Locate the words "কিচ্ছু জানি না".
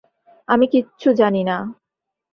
0.67-1.57